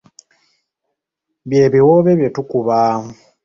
Bye 1.47 1.65
biwoobe 1.73 2.11
bye 2.19 2.29
tukuba. 2.35 2.77